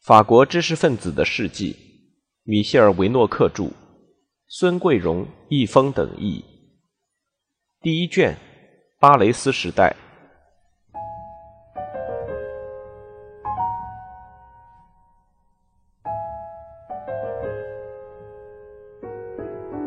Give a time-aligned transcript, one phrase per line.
[0.00, 1.76] 法国知识分子的事迹，
[2.44, 3.68] 米歇尔·维诺克著，
[4.46, 6.42] 孙桂荣、易峰等译。
[7.82, 8.34] 第一卷，
[8.98, 9.94] 巴雷斯时代。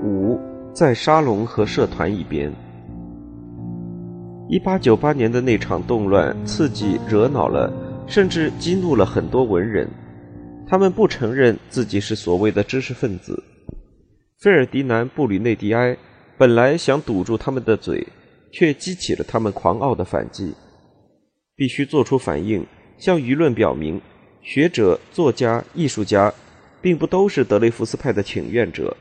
[0.03, 0.39] 五，
[0.71, 2.53] 在沙龙和社团一边。
[4.47, 7.73] 一八九八年的那场动乱，刺激、惹恼了，
[8.07, 9.89] 甚至激怒了很多文人。
[10.71, 13.43] 他们不承认自己是所谓的知识分子。
[14.39, 15.97] 费尔迪南·布吕内蒂埃
[16.37, 18.07] 本来想堵住他们的嘴，
[18.53, 20.53] 却激起了他们狂傲的反击。
[21.57, 22.65] 必须做出反应，
[22.97, 23.99] 向舆论表明：
[24.41, 26.33] 学者、作家、艺术家，
[26.81, 28.95] 并不都是德雷福斯派的请愿者。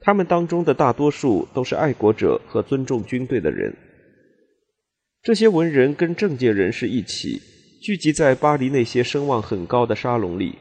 [0.00, 3.74] 他们当中的大多数都是爱国者和尊重军队的人。
[5.20, 7.42] 这些文人跟政界人士一起
[7.82, 10.56] 聚集在巴黎那些声望很高的沙龙里。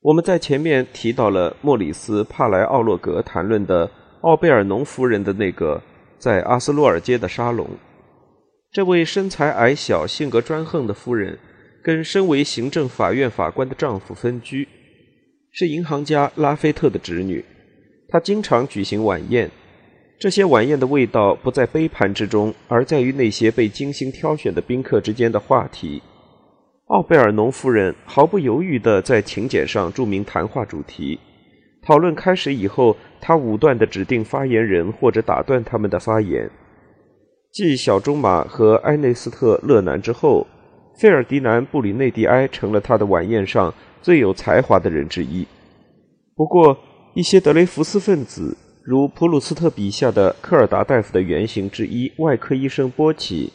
[0.00, 5.82] 我们在前面提到了莫里斯·帕莱奥洛格谈论的奥贝尔农夫人的那个
[6.18, 7.68] 在阿斯洛尔街的沙龙。
[8.70, 11.36] 这位身材矮小、性格专横的夫人，
[11.82, 14.68] 跟身为行政法院法官的丈夫分居，
[15.50, 17.44] 是银行家拉菲特的侄女。
[18.08, 19.50] 她经常举行晚宴，
[20.20, 26.00] 这些晚宴的味道不在杯盘之中，而在于那些被精心挑选的宾客之间的话题。
[26.88, 31.20] 奥贝尔农夫人毫不犹豫地在请柬上注明谈话主题。
[31.82, 36.50] 讨论开始以后，她武断地指定发言人或者打断他们的发言。
[37.52, 40.46] 继小钟马和埃内斯特·勒南之后，
[40.98, 45.46] 费尔迪南·布里内蒂埃成了他的晚宴上最有才华的人之一。
[46.34, 46.74] 不过，
[47.14, 53.52] 一些德雷福斯分子，如普鲁斯特笔下的科尔达大夫的原型之一外科医生波奇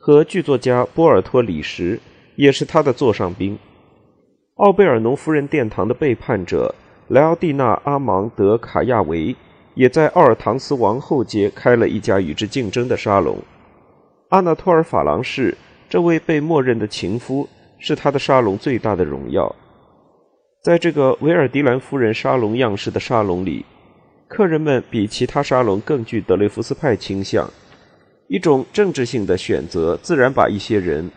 [0.00, 2.00] 和剧作家波尔托里什。
[2.36, 3.58] 也是他的座上宾。
[4.56, 6.74] 奥贝尔农夫人殿堂的背叛者
[7.08, 9.34] 莱奥蒂娜·阿芒德·卡亚维，
[9.74, 13.38] 也在奥尔唐斯王后街开了一家与之竞争的沙龙。
[14.28, 15.56] 阿纳托尔·法郎士
[15.88, 17.48] 这位被默认的情夫，
[17.78, 19.54] 是他的沙龙最大的荣耀。
[20.62, 23.64] 在这个维尔迪兰夫人沙龙样式的沙龙里，
[24.28, 27.50] 客人们比其他沙龙更具德雷福斯派倾向。
[28.28, 31.10] 一种政治性的选择，自然把一些人。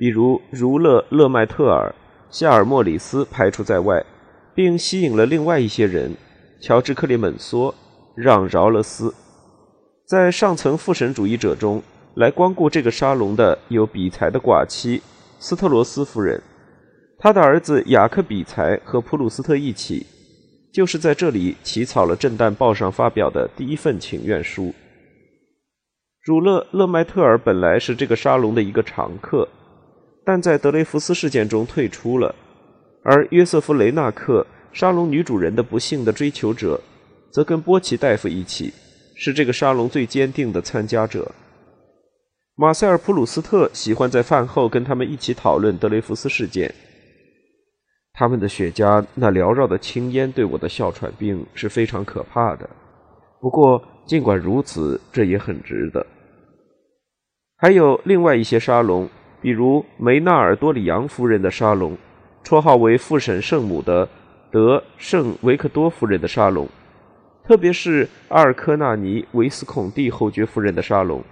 [0.00, 1.94] 比如儒勒·勒迈特尔、
[2.30, 4.02] 夏尔·莫里斯排除在外，
[4.54, 6.16] 并吸引了另外一些人：
[6.58, 7.74] 乔治·克里门梭、
[8.16, 9.14] 让·饶勒斯。
[10.08, 11.82] 在上层复审主义者中，
[12.14, 15.02] 来光顾这个沙龙的有比才的寡妻
[15.38, 16.42] 斯特罗斯夫人，
[17.18, 20.06] 他的儿子雅克·比才和普鲁斯特一起，
[20.72, 24.72] 就是在这里起草了《震旦报》上发表的第一份请愿书。
[26.24, 29.46] 儒勒·勒迈特尔本来是这个沙龙的一个常客。
[30.30, 32.32] 但在德雷福斯事件中退出了，
[33.02, 36.80] 而约瑟夫·雷纳克沙龙女主人的不幸的追求者，
[37.32, 38.72] 则跟波奇大夫一起，
[39.16, 41.28] 是这个沙龙最坚定的参加者。
[42.54, 46.72] 马塞尔·普鲁斯特喜欢在饭后跟他们一起讨论德雷福斯事件。
[48.12, 52.70] 他们的雪茄那缭绕的青烟对我的哮喘病是非常可怕的。
[53.40, 56.06] 不过尽管如此，这也很值得。
[57.56, 59.08] 还有另外一些沙龙。
[59.40, 61.96] 比如梅纳尔多里扬夫人的沙龙，
[62.44, 64.08] 绰号为复审圣母的
[64.50, 66.68] 德圣维克多夫人的沙龙，
[67.44, 71.22] 特别是阿尔科纳尼维斯孔蒂侯爵夫人的沙龙。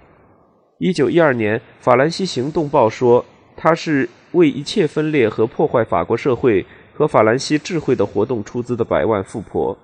[0.79, 3.23] 一九一二年，《法兰西行动报》说，
[3.55, 9.77] 她是为一切分裂和破坏法国社会和法兰西智慧的活动出资的百万富婆。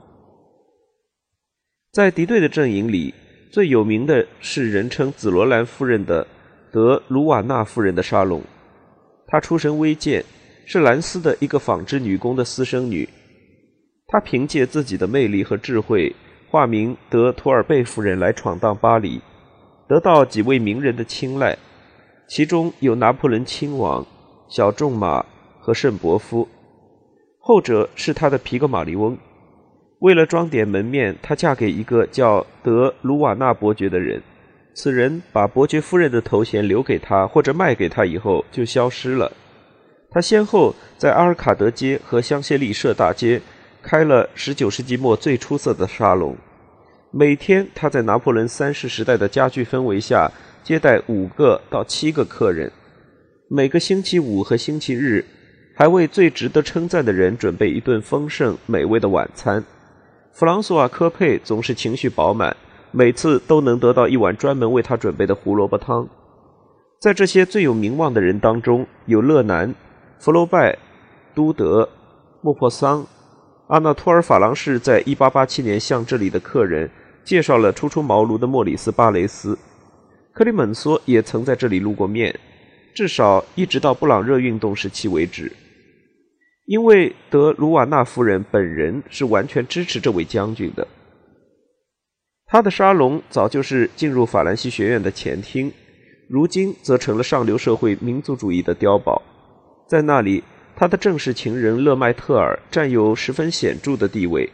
[1.91, 3.14] 在敌对的阵营里，
[3.52, 6.25] 最有名的是人称紫罗兰夫人的。
[6.75, 8.41] 德卢瓦纳夫人的沙龙，
[9.28, 10.22] 她出身微贱，
[10.66, 13.08] 是兰斯的一个纺织女工的私生女。
[14.08, 16.14] 她凭借自己的魅力和智慧，
[16.50, 19.22] 化名德图尔贝夫人来闯荡巴黎，
[19.88, 21.58] 得到几位名人的青睐，
[22.28, 24.06] 其中有拿破仑亲王、
[24.50, 25.25] 小仲马
[25.62, 26.46] 和圣伯夫，
[27.40, 29.17] 后者是她的皮格马利翁。
[30.00, 34.22] 为了装点门面，她嫁给一个叫德鲁瓦纳伯爵的人。
[34.76, 39.32] 此人把伯爵夫人的头衔留给他或者卖给他以后就消失了。
[40.12, 43.42] 他先后在阿尔卡德街和香榭丽舍大街
[43.82, 46.36] 开了19世纪末最出色的沙龙。
[47.12, 50.30] 每天他在拿破仑三世时代的家具氛围下
[50.62, 52.70] 接待五个到七个客人。
[53.48, 55.24] 每个星期五和星期日
[55.74, 59.64] 还为最值得称赞的人准备一顿丰盛美味的晚餐。
[60.34, 62.54] 弗朗索瓦·科佩总是情绪饱满。
[62.97, 66.08] 每次都能得到一碗专门为他准备的胡萝卜汤。
[67.02, 69.76] 在这些最有名望的人当中，有勒南、
[70.18, 70.78] 弗罗拜、
[71.36, 71.90] 都德、
[72.42, 73.06] 莫泊桑。
[73.68, 76.90] 阿纳托尔·法郎士在1887年向这里的客人
[77.26, 79.59] 介绍了初出茅庐的莫里斯·巴雷斯。
[80.34, 82.40] 克里蒙梭也曾在这里露过面，
[82.96, 85.52] 至少一直到布朗热运动时期为止。
[86.66, 90.88] 因为德鲁瓦纳夫人本人是完全支持这位将军的。
[92.47, 95.72] 他的沙龙早就是进入法兰西学院的前厅，
[96.28, 99.22] 如今则成了上流社会民族主义的碉堡。
[99.88, 100.44] 在那里。
[100.78, 104.50] 他的正式情人勒迈特尔占有十分显著的地位，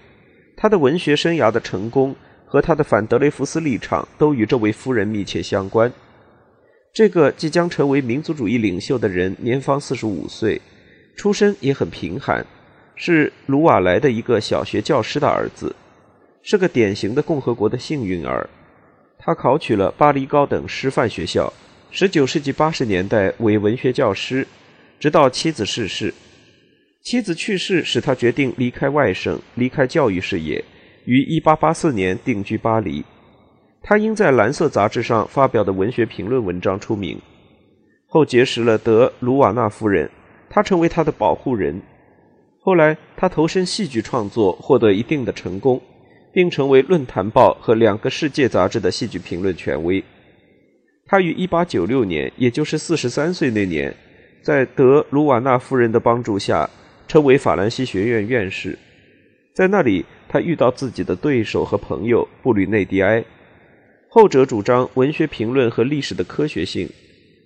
[0.56, 2.16] 他的文学生涯的成功
[2.46, 5.92] 和他的反德雷福斯立场都与这位夫人密切相关。
[6.94, 10.62] 这个即将成为民族主义领袖的人年方四十五岁，
[11.16, 12.46] 出身也很贫寒，
[12.96, 15.76] 是卢瓦莱的一个小学教师的儿子，
[16.44, 18.50] 是个典型的共和国的幸运儿。
[19.18, 21.52] 他考取了巴黎高等师范学校，
[21.92, 24.48] 十九世纪八十年代为文学教师。
[25.00, 26.14] 直到妻子逝世，
[27.02, 30.64] 妻子去世使他决定离开外省，离开教育事业，
[31.06, 33.04] 于1884年定居巴黎。
[33.82, 37.20] 他因在《蓝色》杂志上发表的文学评论文章出名，
[38.06, 40.08] 后结识了德鲁瓦纳夫人，
[40.48, 41.82] 他成为他的保护人。
[42.60, 45.82] 后来他投身戏剧创作，获得一定的成功，
[46.33, 50.04] 并成为《论坛报》和两个世界杂志的戏剧评论权威。
[51.06, 53.94] 他于1896年，也就是43岁那年。
[54.42, 56.68] 在德鲁瓦纳夫人的帮助下，
[57.07, 58.78] 成为法兰西学院院士。
[59.54, 63.24] 在那里，他遇到自己的对手和朋友布吕内迪埃，
[64.10, 66.89] 后者主张文学评论和历史的科学性，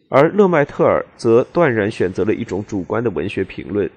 [0.08, 3.90] 而勒迈特尔则断然选择了一种主观的文学评论，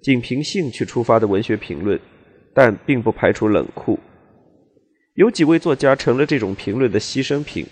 [0.00, 1.98] 仅凭兴趣出发的文学评论，
[2.54, 3.98] 但并不排除冷酷。
[5.18, 7.66] 有几位作家成了这种评论的牺牲品。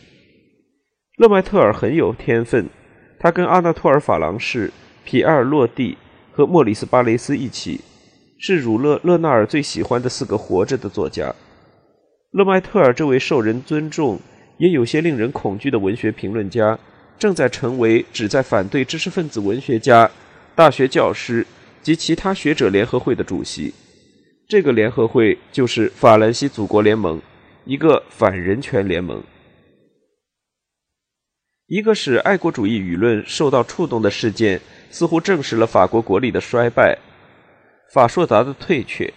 [1.17, 2.69] 勒迈特尔很有天分。
[3.21, 4.73] 他跟阿纳托尔·法郎士、
[5.05, 5.97] 皮埃尔·洛蒂
[6.33, 7.81] 和莫里斯·巴雷斯一起，
[8.41, 11.33] 是儒勒·勒纳尔最喜欢的四个活着的作家。
[12.33, 14.19] 勒迈特尔这位受人尊重
[14.59, 16.77] 也有些令人恐惧的文学评论家，
[17.17, 20.11] 正在成为旨在反对知识分子文学家、
[20.57, 21.47] 大学教师
[21.81, 23.73] 及其他学者联合会的主席。
[24.49, 27.21] 这个联合会就是法兰西祖国联盟，
[27.67, 29.21] 一个反人权联盟。
[31.67, 36.97] 一个使爱国主义舆论受到触动的事件，似乎证实了法国国力的衰败，
[37.93, 39.13] 法硕达的退却。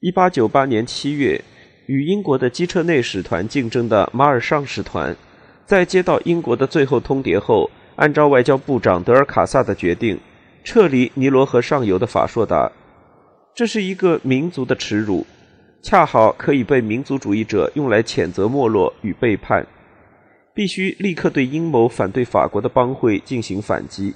[0.00, 1.42] 1898年7月，
[1.86, 5.16] 与英国的机车内使团竞争的马尔尚使团，
[5.66, 10.20] 在接到英国的最后通牒后，按照外交部长德尔卡萨的决定，
[10.62, 12.70] 撤离尼罗河上游的法硕达。
[13.56, 15.26] 这是一个民族的耻辱，
[15.82, 19.66] 恰好可以被民族主义者用来谴责没落与背叛。
[20.52, 24.12] 必须立刻对阴谋反对法国的帮会进行反击，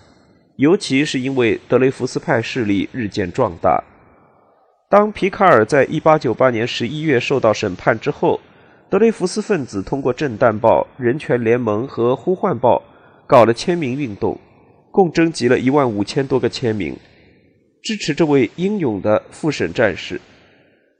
[0.56, 3.82] 尤其是因为德雷福斯派势力日渐壮大。
[4.90, 8.40] 当皮卡尔在1898年11月受到审判之后，
[8.90, 12.76] 德雷福斯分子通过《震旦报》《人权联盟》和《呼唤报》
[13.26, 14.38] 搞了签名运动，
[14.90, 16.94] 共征集了一万五千多个签名，
[17.82, 20.20] 支持这位英勇的复审战士。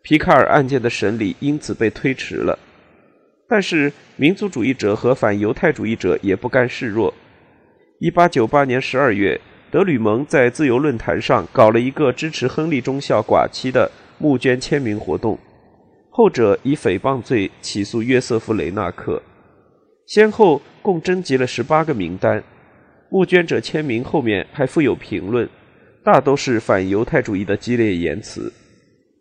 [0.05, 2.59] 皮卡尔案件的审理因此被推迟了。
[3.49, 7.13] 但是，民族主义者和反犹太主义者也不甘示弱。
[8.01, 9.41] 1898年12月，
[9.71, 15.39] 德吕蒙在自由论坛上搞了一个支持亨利中校寡妻的募捐签名活动，
[16.11, 19.23] 后者以诽谤罪起诉约瑟夫·雷纳克，
[20.07, 22.45] 先后共征集了18个名单。
[23.11, 25.49] 募捐者签名后面还附有评论，
[26.05, 28.53] 大都是反犹太主义的激烈言辞。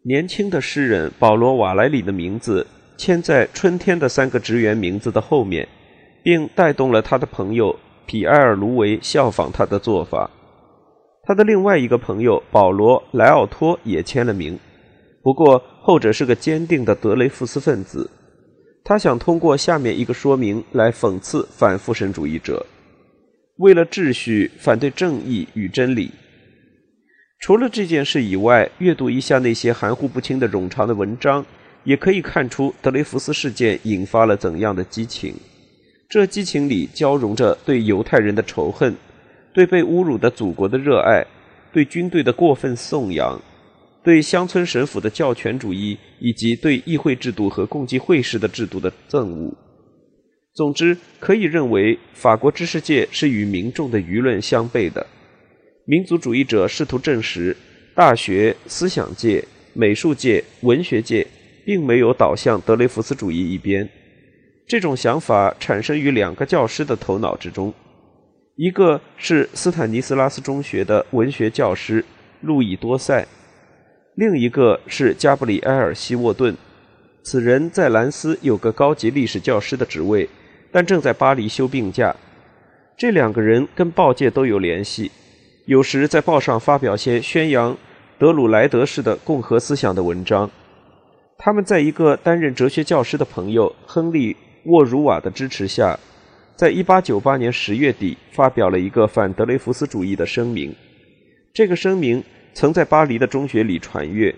[0.06, 2.66] 年轻的诗人保罗·瓦莱里的名字。
[2.96, 5.68] 签在春天的三个职员名字的后面，
[6.24, 10.30] 并带动了他的朋友皮埃尔·卢维效仿他的做法。
[11.24, 14.58] 他的另外一个朋友保罗·莱奥托也签了名，
[15.24, 18.10] 不过后者是个坚定的德雷福斯分子。
[18.86, 22.64] 他想通过下面一个说明来讽刺反复神主义者：
[23.58, 26.12] 为了秩序，反对正义与真理。
[27.44, 31.46] 除了这件事以外，阅读一下那些含糊不清的冗长的文章。
[31.84, 35.36] 也可以看出德雷福斯事件引发了怎样的激情。
[36.08, 38.96] 这激情里交融着对犹太人的仇恨，
[39.54, 41.28] 对被侮辱的祖国的热爱，
[41.74, 43.38] 对军队的过分颂扬，
[44.02, 49.54] 对乡村神府的教权主义，以及对议会制度和共济会士的制度的憎恶。
[50.56, 55.06] 总之，可以认为法国知识界是与民众的舆论相悖的。
[55.86, 57.56] 民族主义者试图证实，
[57.94, 61.28] 大学、思想界、美术界、文学界。
[61.66, 63.88] 并没有倒向德雷福斯主义一边，
[64.68, 67.74] 这种想法产生于两个教师的头脑之中，
[68.58, 72.04] 一个是斯坦尼斯拉斯中学的文学教师
[72.42, 73.26] 路易多塞，
[74.16, 76.54] 另一个是加布里埃尔·希沃顿。
[77.24, 80.28] 此人在兰斯有个高级历史教师的职位，
[80.70, 82.14] 但正在巴黎休病假。
[82.98, 85.10] 这两个人跟报界都有联系，
[85.66, 87.78] 有时在报上发表些宣扬
[88.20, 90.50] 德鲁莱德式的共和思想的文章。
[91.38, 94.34] 他们在一个担任哲学教师的朋友亨利·
[94.66, 95.98] 沃茹瓦的支持下，
[96.58, 100.76] 在1898年10月底发表了一个反德雷福斯主义的声明。
[101.54, 102.22] 这个声明
[102.54, 104.36] 曾在巴黎的中学里传阅。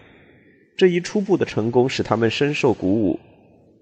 [0.77, 3.19] 这一初步的成功使他们深受鼓舞，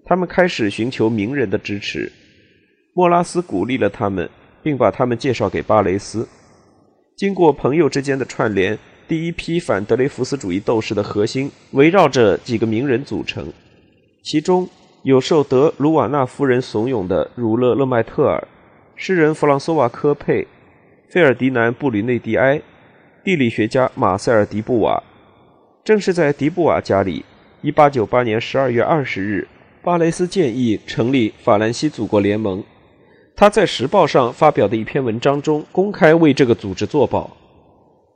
[0.06, 2.10] 他们开始寻求名人的支持。
[2.94, 4.30] 莫拉斯鼓励了他们，
[4.62, 6.26] 并把他们介绍给巴雷斯。
[7.16, 13.52] 经过朋友之间的串联，第一批反德雷福斯主义斗士的核心围绕着几个名人组成，
[14.24, 14.68] 其中
[15.04, 18.48] 有受德鲁瓦纳夫人怂恿的儒勒勒迈特尔、
[18.96, 20.44] 诗人弗朗索瓦科佩、
[21.08, 22.60] 费尔迪南布吕内蒂埃、
[23.22, 25.00] 地理学家马塞尔迪布瓦。
[25.84, 27.24] 正是在迪布瓦家里
[27.62, 29.48] ，1898年12月20日，
[29.84, 32.64] 巴雷斯建议成立法兰西祖国联盟。
[33.36, 37.36] 他在《时报》上发表的一篇文章中公开为这个组织作保。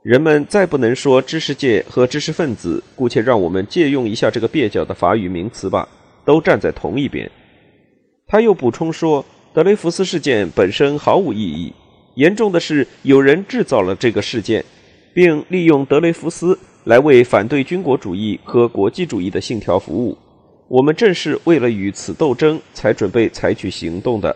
[0.01, 5.85] 人们再不能说知识界和知识分子，姑且让我们借用一下这个蹩脚的法语名词吧，
[6.23, 7.29] 都站在同一边。
[8.27, 11.73] 他又补充说，德雷福斯事件本身毫无意义，
[12.15, 14.63] 严重的是有人制造了这个事件，
[15.13, 16.57] 并利用德雷福斯。
[16.85, 20.17] 来为反对军国主义和国际主义的信条服务，
[20.69, 24.35] 我们正是为了与此斗争才准备采取行动的。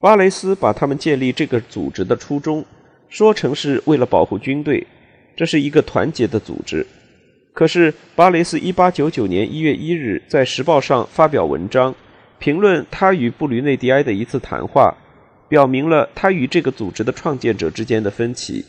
[0.00, 2.64] 巴雷斯把他们建立这个组织的初衷
[3.10, 4.86] 说成是为了保护军队，
[5.36, 6.86] 这是一个团结的组织。
[7.52, 11.94] 可是巴雷斯1899年1月1日在《时报》上发表文章，
[12.38, 14.96] 评论他与布吕内迪埃的一次谈话，
[15.50, 18.64] 表明了他与这个组织的创建者之间的分歧。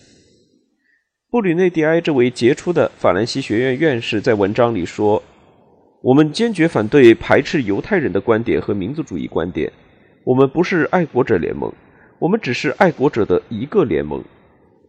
[1.30, 5.24] 布吕内迪埃这位杰出的法兰西学院院士在文章里说
[6.04, 9.72] ：“我们坚决反对排斥犹太人的观点和民族主义观点。
[10.24, 11.72] 我们不是爱国者联盟，
[12.20, 14.24] 我们只是爱国者的一个联盟。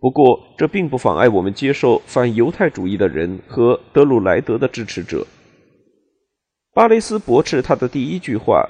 [0.00, 5.26] 不过，这并不妨碍我们接受反犹太主义的人和德鲁莱德的支持者。”
[6.74, 8.68] 巴雷斯驳斥他的第一句话：“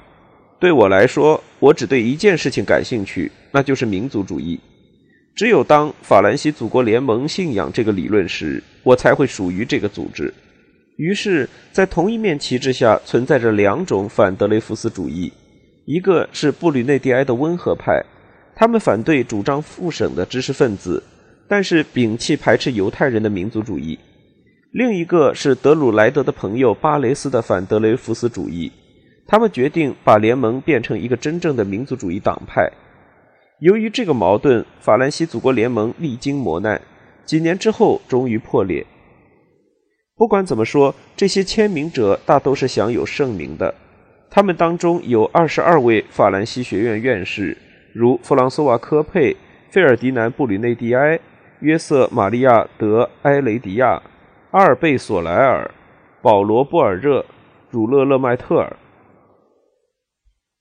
[0.59, 4.59] 对我来说，我只对一件事情感兴趣，那就是民族主义。”
[5.35, 10.31] 只有当法兰西祖国联盟信仰这个理论时，我才会属于这个组织。
[10.97, 15.33] 于是，在同一面旗帜下存在着两种反德雷福斯主义：
[15.85, 18.01] 一个是布吕内蒂埃的温和派，
[18.55, 21.03] 他们反对主张复审的知识分子，
[21.47, 23.97] 但是摒弃排斥犹太人的民族主义；
[24.71, 28.71] 另一个是德鲁莱德的朋友巴雷斯的反德雷福斯主义，
[29.27, 32.71] 他们决定把联盟变成一个真正的民族主义党派。
[33.59, 36.81] 由于这个矛盾，法兰西祖国联盟历经磨难，
[37.25, 38.85] 几年之后终于破裂。
[40.15, 43.73] 不管怎么说，这些签名者大都是享有盛名的。
[44.35, 47.55] 他们当中有二十二位法兰西学院院士，
[47.93, 49.37] 如弗朗索瓦·科佩、
[49.69, 51.19] 费尔迪南·布吕内蒂埃、
[51.59, 54.01] 约瑟·玛利亚·德埃雷迪亚、
[54.49, 55.69] 阿尔贝·索莱尔、
[56.23, 57.23] 保罗·布尔热、
[57.69, 58.75] 儒勒·勒迈特尔。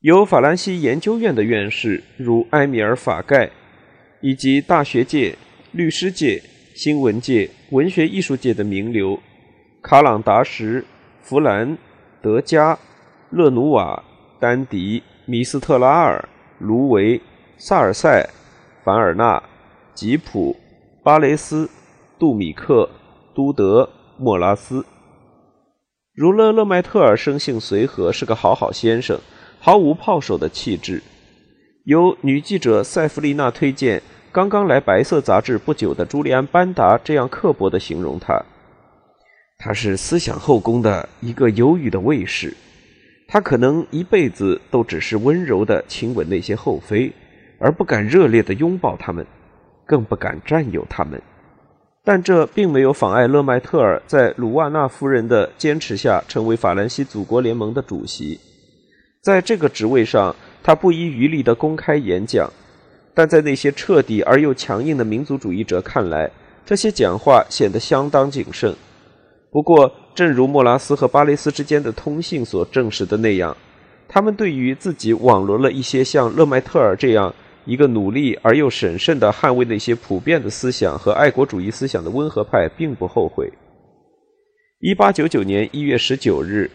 [0.00, 3.48] 有法兰西研究院的院士，如埃米尔·法盖，
[4.20, 5.34] 以及大学界、
[5.70, 6.42] 律师界、
[6.74, 9.18] 新闻界、文学艺术界的名流，
[9.82, 10.84] 卡朗达什、
[11.22, 11.78] 弗兰、
[12.20, 12.78] 德加、
[13.32, 14.02] 勒努瓦、
[14.38, 17.18] 丹迪、米斯特拉尔、卢维、
[17.56, 18.28] 萨尔塞、
[18.84, 19.42] 凡尔纳、
[19.94, 20.54] 吉普、
[21.02, 21.66] 巴雷斯、
[22.18, 22.86] 杜米克、
[23.34, 24.84] 都德、莫拉斯。
[26.14, 29.18] 儒勒·勒迈特尔生性随和，是个好好先生。
[29.58, 31.02] 毫无炮手的气质，
[31.84, 38.44] 由女记者塞弗丽娜推荐刚刚来白色杂志不久的朱利安·班达这样刻薄地形容他：
[39.58, 42.54] 他是思想后宫的一个忧郁的卫士，
[43.32, 47.10] 他可能一辈子都只是温柔地亲吻那些后妃，
[47.58, 49.26] 而不敢热烈地拥抱他们，
[49.86, 51.18] 更不敢占有他们。
[52.04, 58.38] 但这并没有妨碍勒迈特尔在鲁瓦纳夫人的坚持下成为法兰西祖国联盟的主席。
[59.22, 62.52] 在这个职位上，他不遗余力地公开演讲，
[63.14, 66.30] 但在那些彻底而又强硬的民族主义者看来，
[66.66, 68.76] 这些讲话显得相当谨慎。
[69.52, 73.54] 不过，正如莫拉斯和巴雷斯之间的通信所证实的那样，
[74.08, 77.34] 他们对于自己网罗了一些像勒迈特尔这样
[77.66, 83.52] 一个努力而又审慎地捍卫那些普遍的思想和爱国主义思想的温和派，并不后悔。
[84.80, 86.70] 一八九九年一月十九日。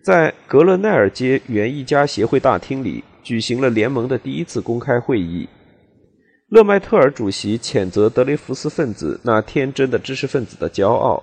[0.00, 5.46] 在格勒奈尔街园艺家协会大厅里举行了联盟的第一次公开会议。
[6.48, 11.22] 勒迈特尔主席谴责德雷福斯分子那天真的知识分子的骄傲，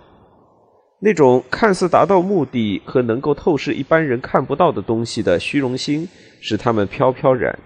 [0.99, 6.07] 那种看似达到目的和能够透视一般人看不到的东西的虚荣心，
[6.41, 7.57] 使他们飘飘然。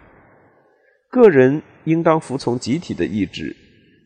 [1.10, 3.56] 个人应当服从集体的意志，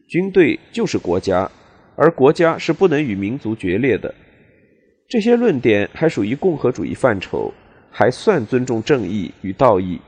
[0.10, 1.50] 军队就是国家，
[1.96, 4.14] 而国家是不能与民族决裂的。
[5.10, 7.54] 这些论点还属于共和主义范畴，
[7.92, 10.00] 还算尊重正义与道义。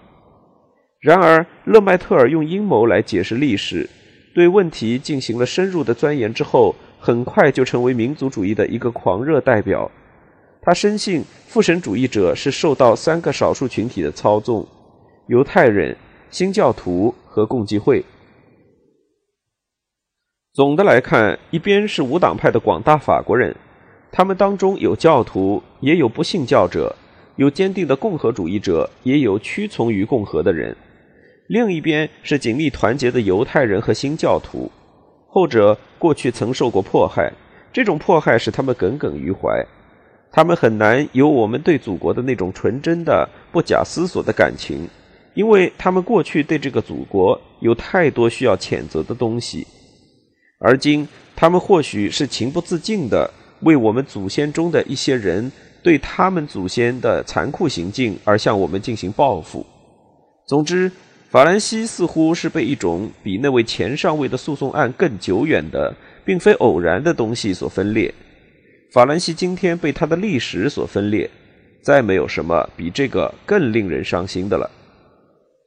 [0.99, 3.89] 然而，勒迈特尔用阴谋来解释历史，
[4.33, 6.73] 对问题进行了深入的钻研之后，
[7.05, 9.91] 很快就成为民族主义的一个狂热代表。
[10.59, 14.67] 他深信复神主义者是受到三个少数群体的操纵：
[15.27, 15.95] 犹太人、
[16.31, 18.03] 新教徒和共济会。
[20.51, 23.55] 总的来看，一边是无党派的广大法国人，
[24.11, 26.91] 他们当中有教徒，也有不信教者；
[27.35, 30.75] 有坚定的共和主义者，也有屈从于共和的人。
[31.49, 34.71] 另一边是紧密团结的犹太人和新教徒，
[35.35, 37.29] 后者过去曾受过迫害，
[37.73, 39.49] 这种迫害使他们耿耿于怀，
[40.31, 44.87] 他们很难有我们对祖国的那种纯真的、不假思索的感情，
[45.33, 49.67] 因为他们过去对这个祖国有太多需要谴责的东西，
[50.61, 53.29] 而今他们或许是情不自禁的
[53.63, 55.51] 为我们祖先中的一些人
[55.83, 59.65] 对他们祖先的残酷行径而向我们进行报复。
[60.47, 60.89] 总之。
[61.35, 68.13] 法兰西似乎是被一种比那位前上尉的诉讼案更久远的，并非偶然的东西所分裂。
[68.93, 71.29] 法兰西今天被他的历史所分裂，
[71.81, 74.71] 再没有什么比这个更令人伤心的了。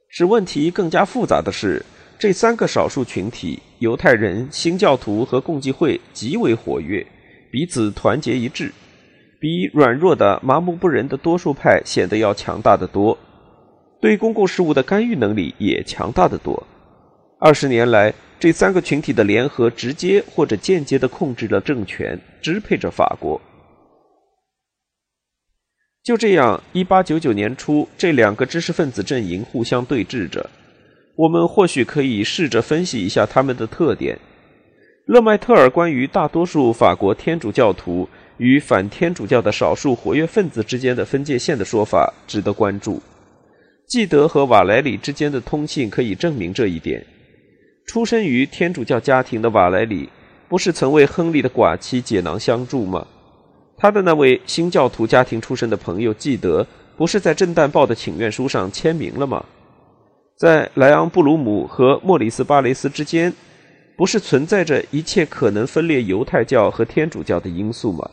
[0.07, 1.85] 使问题更加复杂的是，
[2.17, 7.05] 这三个少数群体——犹太人、新教徒和共济会——极为活跃，
[7.51, 8.71] 彼此团结一致，
[9.39, 13.15] 比软弱的、麻木不仁的多数派显得要强大的多。
[14.01, 16.65] 对公共事务的干预能力也强大的多。
[17.39, 23.39] 二十年来，这三个群体的联合直接或者间接地控制了政权，支配着法国。
[26.03, 30.49] 就这样，一八九九年初，这两个知识分子阵营互相对峙着。
[31.15, 34.17] 我们或许可以试着分析一下他们的特点。
[35.05, 38.07] 勒迈特尔关于大多数法国天主教徒
[38.37, 43.01] 与反天主教的少数活跃分子之间的分界线的说法值得关注。
[43.89, 47.03] 纪德和瓦莱里之间的通信可以证明这一点。
[47.87, 50.07] 出身于天主教家庭的瓦莱里，
[50.47, 53.07] 不是曾为亨利的寡妻解囊相助吗？
[53.75, 59.43] 他的那位新教徒家庭出身的朋友纪德，不是在《震旦报》的请愿书上签名了吗？
[60.37, 63.33] 在莱昂布鲁姆和莫里斯巴雷斯之间，
[63.97, 68.07] 不是存在着一切可能分裂犹太教和天主教的因素吗？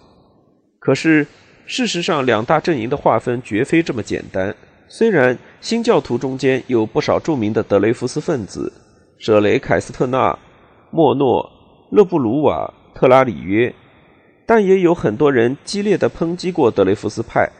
[0.81, 1.27] 可是，
[1.67, 4.55] 事实上，两大阵营的划分绝非这么简单。
[4.89, 8.72] 虽然新教徒中间有不少著名的德雷福斯分子，
[9.18, 10.38] 舍雷凯斯特纳、
[10.92, 11.44] 莫诺、
[11.90, 13.74] 勒布鲁瓦、特拉里约，
[14.46, 17.50] 但也有很多人激烈地抨击过德雷福斯派。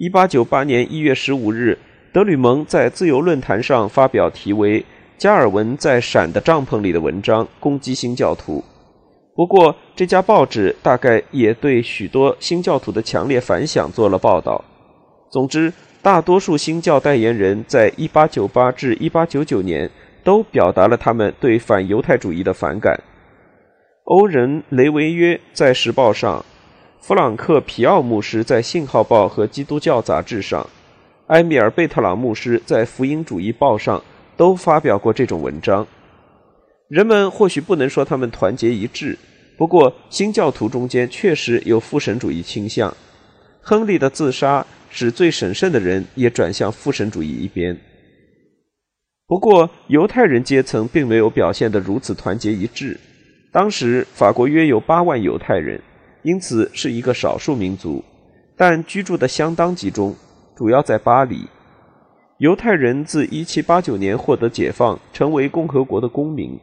[0.00, 1.78] 1898年1月15日，
[2.12, 4.80] 德吕蒙在自由论坛上发表题为
[5.16, 8.64] 《加尔文在闪的帐篷里》的文章，攻击新教徒。
[9.36, 14.64] 不过，这家报纸大概也对许多新教徒的强烈反响做了报道。
[15.30, 15.72] 总之。
[16.02, 19.88] 大多数新教代言人在1898至1899年
[20.24, 23.00] 都表达了他们对反犹太主义的反感。
[24.04, 26.44] 欧仁·雷维约在《时报》上，
[27.00, 30.68] 弗朗克·皮奥牧师在《信号报》和《基督教杂志》上，
[31.28, 34.02] 埃米尔·贝特朗牧师在《福音主义报》上
[34.36, 35.86] 都发表过这种文章。
[36.88, 39.16] 人们或许不能说他们团结一致，
[39.56, 42.92] 不过新教徒中间确实有父神主义倾向。
[43.60, 44.66] 亨利的自杀。
[44.92, 47.76] 使最审慎的人也转向父神主义一边。
[49.26, 53.00] 不过，犹太人阶层并没有表现得如此团结一致。
[53.50, 55.80] 当时，法国约有八万犹太人，
[56.22, 58.04] 因此是一个少数民族，
[58.56, 60.14] 但居住的相当集中，
[60.54, 61.48] 主要在巴黎。
[62.38, 66.58] 犹太人自1789年获得解放，成为共和国的公民。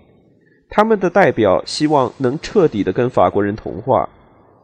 [0.69, 4.07] 他们的代表希望能彻底的跟法国人同化，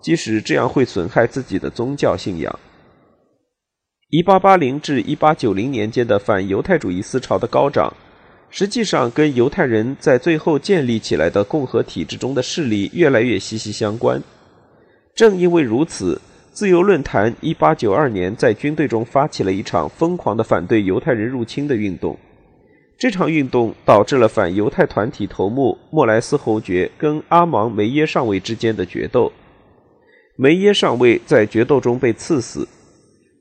[0.02, 2.60] 即使这样会损害自己的宗教信仰。
[4.24, 7.94] 1880至1890年间的反犹太主义思潮的高涨，
[8.50, 14.22] 实际上跟犹太人在最后建立起来的共和体制中的势力越来越息息相关。
[15.14, 16.22] 正因为如此，
[16.54, 22.18] 自由论坛1892年在军队中发起了一场疯狂的反对犹太人入侵的运动。
[22.98, 29.30] 这场运动导致了反犹太团体头目莫莱斯侯爵跟阿芒梅耶上尉之间的决斗。
[30.38, 32.66] 梅耶上尉在决斗中被刺死。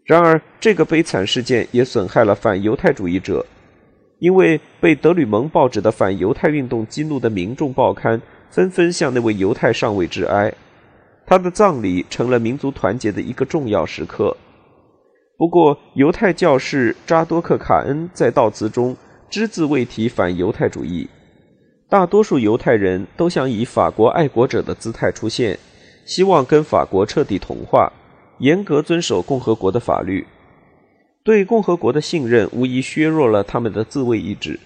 [0.04, 3.44] 然而，这个悲惨事件也损害了反犹太主义者，
[4.18, 10.52] 因为被德吕蒙报纸的反犹太运动激怒的民众报刊纷纷向那位犹太上尉致哀，
[11.26, 14.36] 他的葬礼成了民族团结的一个重要时刻。
[15.38, 18.94] 不过，犹太教士扎多克·卡恩在悼词中
[19.30, 21.08] 只字未提反犹太主义。
[21.88, 25.58] 大多数犹太人都想以法国爱国者的姿态出现，
[26.04, 27.90] 希望跟法国彻底同化，
[28.38, 30.26] 严格遵守共和国的法律。
[31.24, 34.58] 对共和国的信任无疑削弱了他们的自卫意志。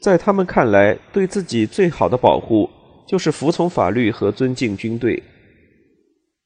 [0.00, 2.70] 在他们看来，对自己最好的保护
[3.06, 5.22] 就是服从法律和尊敬军队。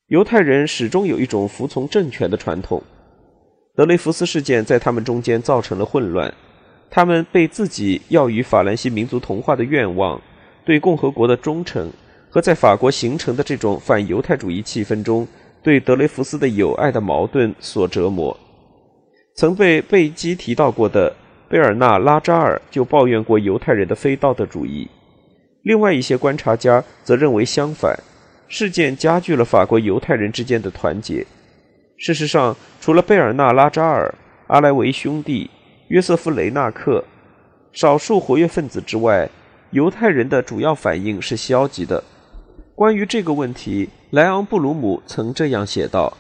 [0.09, 2.83] 犹太人始终有一种服从政权的传统。
[3.77, 6.33] 德雷福斯事件在他们中间造成了混乱，
[6.91, 10.21] 他们被自己要与法兰西民族同化的愿望、
[10.65, 11.91] 对共和国的忠诚
[12.29, 15.27] 和在法国形成的这种反犹太主义气氛中
[15.63, 18.37] 对德雷福斯的友爱的矛盾所折磨。
[19.35, 21.15] 曾被贝基提到过的
[21.49, 24.89] 贝尔纳拉扎尔就抱怨过犹太人的非道德主义。
[25.63, 27.99] 另外一些观察家则认为相反，
[28.49, 31.25] 事件加剧了法国犹太人之间的团结。
[31.97, 34.13] 事实上，除了贝尔纳拉扎尔、
[34.49, 35.49] 阿莱维兄弟、
[35.89, 37.05] 约瑟夫雷纳克
[37.73, 39.29] 少数活跃分子之外，
[39.71, 42.03] 犹太人的主要反应是消极的。
[42.75, 46.15] 关于这个问题，莱昂布鲁姆曾这样写道：“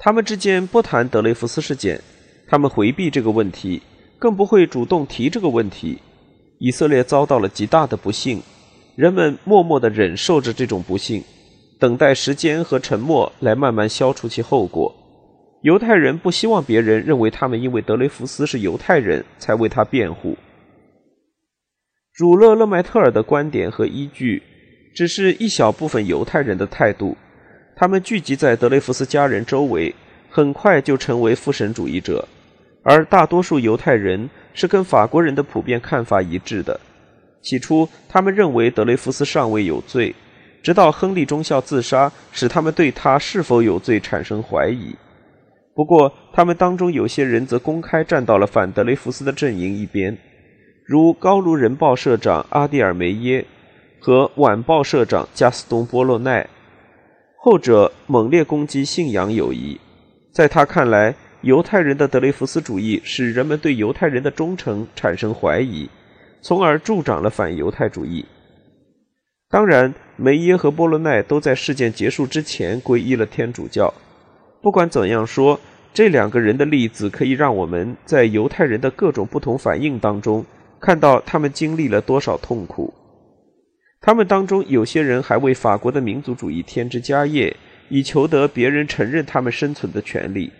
[0.00, 2.00] 他们之间不谈德雷福斯事件，
[2.48, 3.82] 他们回避这个问题，
[4.18, 5.98] 更不会主动提这个问题。
[6.58, 8.42] 以色列遭到了极大的不幸，
[8.96, 11.22] 人们默默地忍受着这种不幸。”
[11.78, 14.94] 等待时间和沉默来慢慢消除其后果。
[15.60, 20.38] 犹太人不希望别人认为他们因为德雷福斯是犹太人才为他辩护。
[22.14, 24.42] 儒勒·勒迈特尔的观点和依据
[24.94, 27.16] 只是一小部分犹太人的态度，
[27.74, 29.94] 他们聚集在德雷福斯家人周围，
[30.30, 32.26] 很快就成为复神主义者，
[32.84, 36.78] 而大多数犹太人是跟法国人的普遍看法一致的。
[37.42, 40.14] 起初，他们认为德雷福斯尚未有罪。
[40.62, 44.96] 直到亨利中校自杀，使他们对他是否有罪产生怀疑。
[45.74, 50.16] 不过，他们当中有些人则公开站到了反德雷福斯的阵营一边，
[50.86, 53.44] 如《高卢人报》社长阿蒂尔梅耶
[54.04, 56.46] 和《晚报》社长加斯东波洛奈。
[57.38, 59.80] 后者猛烈攻击信仰友谊，
[60.30, 65.88] 在他看来，犹太人的德雷福斯主义使人们对犹太人的忠诚产生怀疑，
[66.42, 68.26] 从而助长了反犹太主义。
[69.48, 73.94] 当然，梅耶和波罗奈都在事件结束之前皈依了天主教。
[74.60, 75.58] 不管怎样说，
[75.94, 80.44] 这两个人的例子可以让我们在犹太人的各种不同反应当中
[80.78, 82.92] 看到他们经历了多少痛苦。
[84.06, 87.56] 他们当中有些人还为法国的民族主义添枝加叶，
[87.88, 90.52] 以求得别人承认他们生存的权利。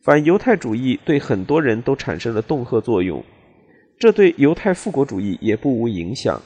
[0.00, 3.20] 反犹太主义对很多人都产生了恫吓作用，
[3.98, 6.40] 这对犹太复国主义也不无影响。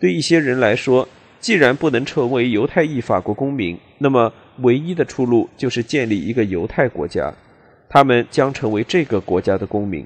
[0.00, 7.32] 对一些人来说，既然不能成为犹太裔法国公民，那么唯一的出路就是建立一个犹太国家，
[7.88, 10.04] 他们将成为这个国家的公民。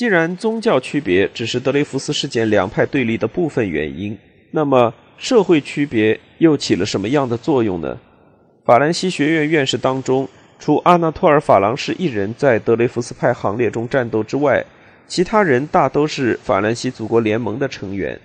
[0.00, 4.16] 既然宗教区别只是德雷福斯事件两派对立的部分原因，
[4.50, 8.00] 那么社会区别又起了什么样的作用呢？
[8.64, 10.26] 法兰西学院院士当中，
[10.58, 14.64] 除阿纳托尔·法郎士一人在德雷福斯派行列中战斗之外，
[15.06, 18.18] 其他人大都是法兰西祖国联盟的成员，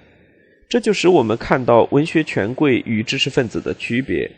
[0.69, 4.31] 这就使我们看到文学权贵与知识分子的区别。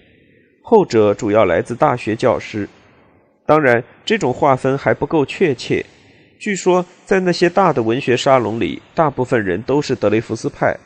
[0.64, 2.68] 后者主要来自大学教师。
[3.46, 5.86] 当然，这种划分还不够确切。
[6.40, 10.78] 据说，在那些大的文学沙龙里，大部分人都是德雷福斯派。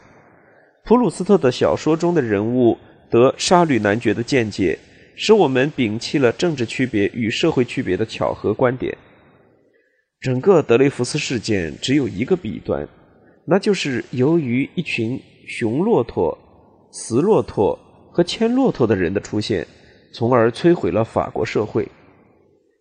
[0.86, 2.78] 普鲁斯特的小说中的人物
[3.10, 4.78] 得沙吕男爵的见解，
[5.16, 8.98] 使我们摒弃了政治区别与社会区别的巧合观点。
[10.20, 12.88] 整个德雷福斯事件只有一个弊端，
[13.46, 16.38] 那就是由于一群雄骆驼、
[16.92, 17.78] 雌骆驼
[18.12, 19.66] 和牵骆驼的人的出现，
[20.14, 21.88] 从而摧毁了法国社会。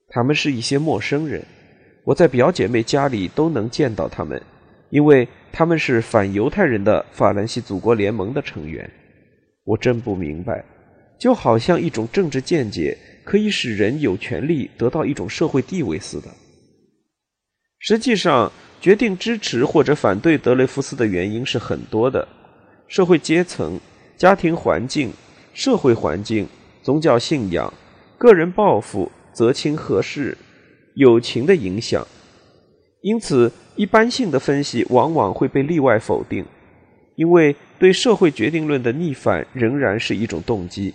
[0.08, 1.44] 他们是一些陌生人，
[2.04, 4.40] 我在表姐妹家里都能见到他们，
[4.88, 8.90] 因为他们是反犹太人的法兰西祖国联盟的成员。
[9.64, 10.64] 我真不明白，
[11.18, 16.28] 就好像一种政治见解可以使人有权利得到一种社会地位似的。
[17.78, 22.26] 实际上，决定支持或者反对德雷福斯的原因是很多的：
[22.88, 23.78] 社会阶层、
[24.16, 25.12] 家庭环境、
[25.52, 26.48] 社会环境、
[26.82, 27.72] 宗教信仰、
[28.18, 30.36] 个人抱负、择亲合适、
[31.04, 32.06] 友情的影响。
[33.00, 36.44] 因此，一般性的分析往往会被例外否定，
[37.16, 40.92] 因为对社会决定论的逆反仍然是一种动机。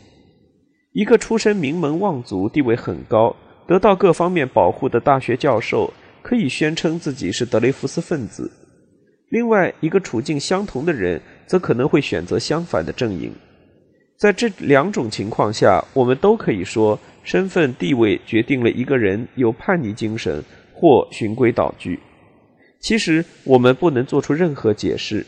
[0.93, 3.35] 一个出身名门望族、地位很高、
[3.67, 5.91] 得到各方面保护的大学教授。
[6.27, 8.49] 可以宣称自己是德雷福斯分子；
[9.29, 13.31] 另外一个处境相同的人，则可能会选择相反的阵营。
[14.17, 20.41] 在这两种情况下，我们都可以说，身份地位决定了一个人有叛逆精神
[20.73, 21.99] 或循规蹈矩。
[22.79, 25.25] 其实，我们不能做出任何解释。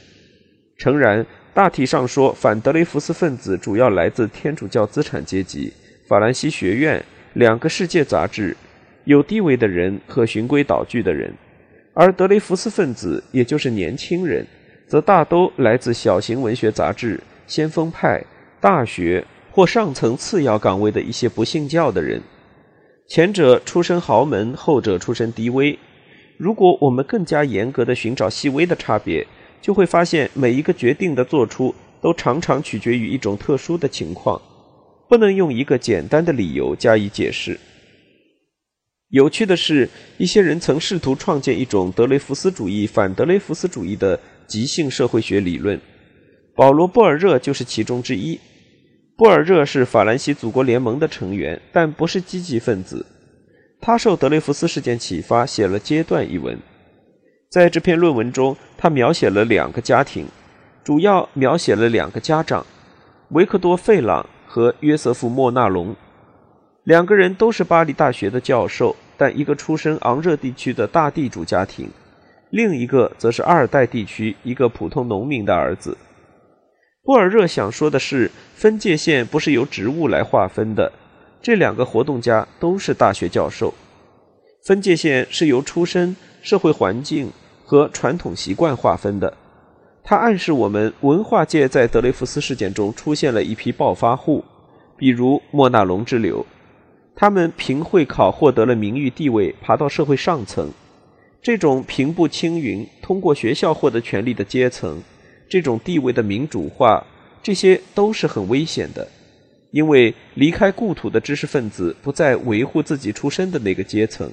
[0.77, 5.73] 诚然，大体上说，反德雷福斯分子主要来自天主教资产阶级、
[6.07, 8.55] 法兰西学院、两个世界杂志、
[9.05, 11.31] 有地位的人和循规蹈矩的人；
[11.95, 14.45] 而德雷福斯分子，也就是年轻人，
[14.87, 18.23] 则大都来自小型文学杂志、先锋派。
[18.59, 19.23] 大学
[19.57, 22.21] 或上层次要岗位的一些不信教的人，
[23.09, 25.79] 前者出身豪门，后者出身低微。
[26.37, 29.25] 如果我们更加严格的寻找细微的差别，
[29.59, 34.39] 就会发现每一个决定的做出都常常取决于一种特殊的情况，
[35.09, 37.59] 不能用一个简单的理由加以解释。
[39.09, 39.89] 有趣的是，
[40.19, 45.81] 一些人曾试图创建一种德雷福斯主义反德雷福斯主义的即兴社会学理论。
[46.55, 48.39] 保罗·布尔热就是其中之一。
[49.17, 53.03] 布尔热是法兰西祖国联盟的成员，但不是积极分子。
[53.81, 56.55] 他受德雷福斯事件启发，写了《阶段》一文。
[57.49, 60.27] 在这篇论文中，他描写了两个家庭，
[60.83, 62.63] 主要描写了两个家长：
[63.29, 65.95] 维克多·费朗和约瑟夫·莫纳龙。
[66.83, 71.89] 两个人都是巴黎大学的教授，但一个出身昂热地区的大地主家庭，
[72.51, 75.97] 另一个则是阿尔代地区一个普通农民的儿子。
[77.07, 80.91] 布尔热想说的是，分界线不是由职务来划分的。
[81.41, 83.73] 这两个活动家都是大学教授，
[84.65, 87.31] 分界线是由出身、社会环境
[87.63, 89.33] 和传统习惯划分的。
[90.03, 94.43] 他暗示我们，文化界在德雷福斯事件中出现了一批暴发户，
[94.97, 96.45] 比如莫纳龙之流。
[97.15, 100.69] 他们凭会考获得了名誉地位，爬到社会上层。
[101.41, 105.01] 这种平步青云、通过学校获得权力的阶层。
[105.49, 107.05] 这种地位的民主化，
[107.41, 109.07] 这些都是很危险的，
[109.71, 114.29] 因为离开故土的知识分子不再维护自己出身的那个阶层，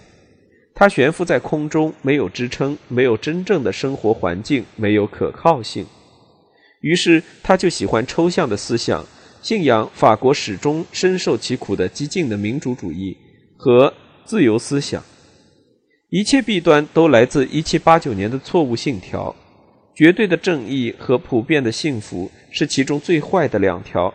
[0.74, 5.86] 他悬浮在空中，没有支撑，没有真正的生活环境，没有可靠性。
[6.80, 9.04] 于是他就喜欢抽象的思想，
[9.40, 13.16] 信仰法国始终深受其苦的激进的民主主义
[13.56, 15.02] 和自由思想。
[16.10, 19.34] 一切弊端都来自1789年的错误信条。
[19.94, 24.12] 绝对的正义和普遍的幸福是其中最坏的两条。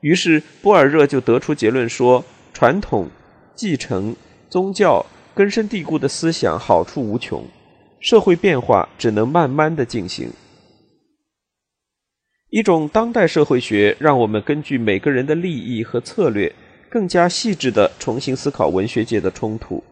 [0.00, 3.08] 于是，波尔热就得出结论说：传统、
[3.54, 4.14] 继承、
[4.48, 5.04] 宗教
[5.34, 7.44] 根深蒂固的思想好处无穷，
[8.00, 10.30] 社会变化只能慢慢的进行。
[12.50, 16.54] 一种当代社会学让我们根据每个人的利益和策略，
[16.88, 19.82] 更加细致的重新思考文学界的冲突。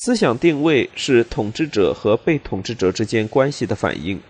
[0.00, 4.20] 思想定位是统治者和被统治者之间关系的反应。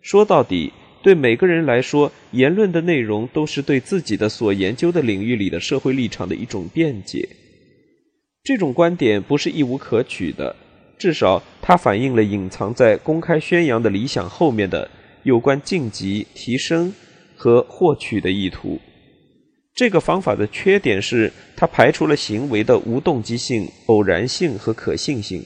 [0.00, 7.28] 说到底，对每个人来说，言论的内容都是对自己的所研究的领域里的社会立场的一种辩解。
[8.44, 10.54] 这种观点不是一无可取的，
[10.96, 14.88] 至少它反映了隐藏在公开宣扬的理想后面的
[15.24, 16.94] 有关晋级、提升
[17.34, 18.80] 和获取的意图。
[19.80, 25.42] 这个方法的缺点是，它排除了行为的无动机性、偶然性和可信性。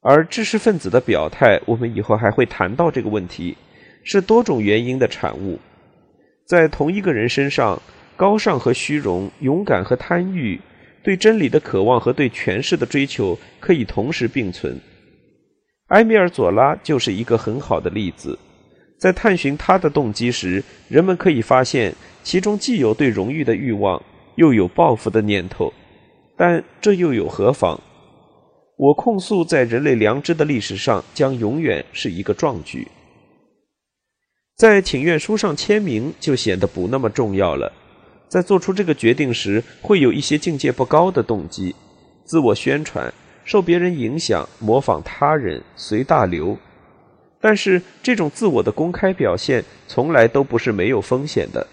[0.00, 3.54] 而知识分子的表态，我们以后还会谈到这个问题，
[4.02, 5.58] 是多种原因的产物。
[6.46, 7.82] 在同一个人身上，
[8.16, 10.58] 高尚和虚荣、勇敢和贪欲、
[11.02, 14.80] 对真理的渴望和对权势的追求，可以同时并存。
[15.88, 18.38] 埃米尔·佐拉就是一个很好的例子。
[18.98, 21.94] 在探寻他的动机时，人们可以发现。
[22.26, 24.02] 其中既有对荣誉的欲望，
[24.34, 25.72] 又有报复的念头，
[26.36, 27.80] 但这又有何妨？
[28.76, 32.88] 我控诉在人类良知的历史上将永远是一个壮举。
[34.56, 37.72] 在请愿书上签名就显得不那么重要了。
[38.26, 41.76] 在做出这个决定时，会有一些境界不高的动机：
[42.24, 46.58] 自我宣传、受别人影响、模仿他人、随大流。
[47.40, 51.64] 但是这种自我的公开表现，从来都不是没有风险的。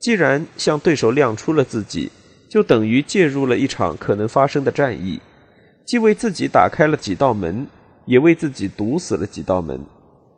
[0.00, 2.10] 既然向对手亮出了自己，
[2.48, 5.20] 就等于介入了一场可能发生的战役，
[5.84, 7.66] 既为自己打开了几道门，
[8.06, 9.80] 也为自己堵死了几道门，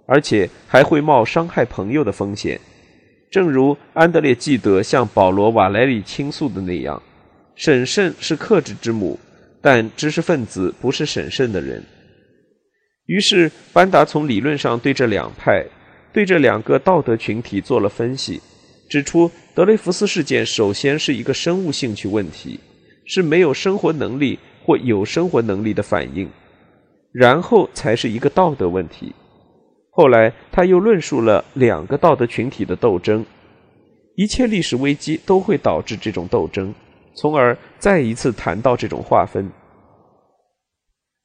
[0.06, 2.60] 而且还会冒伤害朋友的风险。
[3.30, 7.00] 正如安德烈·纪德向保罗·瓦莱里倾诉的那样
[7.54, 9.16] ：“审慎是克制之母，
[9.62, 11.84] 但知识分子不是审慎的人。”
[13.06, 15.64] 于是，班达从理论上对这两派、
[16.12, 18.40] 对这两个道德群体做了分析。
[18.90, 22.58] 指出德雷福斯事件首先是一个生物兴趣问题，
[23.06, 26.28] 是没有生活能力或有生活能力的反应。
[27.12, 29.12] 然后才是一个道德问题。
[29.90, 33.24] 后来他又论述了两个道德群体的斗争，
[34.16, 36.74] 一切历史危机都会导致这种斗争，
[37.14, 39.50] 从而再一次谈到这种划分。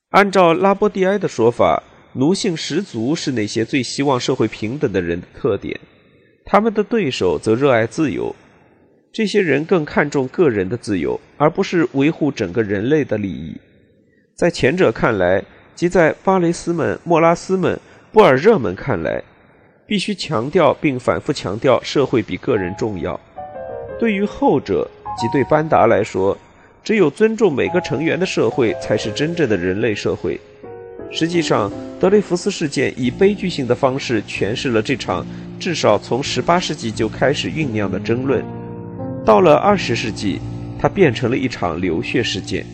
[0.10, 1.82] 按照拉波蒂埃的说法，
[2.13, 5.80] 奴性十足是那些最希望社会平等的人的特点，
[6.45, 8.34] 他们的对手则热爱自由。
[9.12, 13.60] 这些人更看重个人的自由，而不是维护整个人类的利益。
[14.36, 17.79] 在前者看来，即在巴雷斯们、莫拉斯们、
[18.12, 19.23] 布尔热们看来，
[19.88, 23.19] 必须强调并反复强调社会比个人重要。
[23.97, 26.38] 对于后者，即对班达来说，
[26.84, 30.39] 只有尊重每个成员的社会才是真正的人类社会。
[31.11, 35.25] 实际上，德雷福斯事件以悲剧性的方式诠释了这场
[35.59, 38.43] 至少从18世纪就开始酝酿的争论。
[39.25, 40.39] 到了20世纪，
[40.79, 42.65] 它变成了一场流血事件。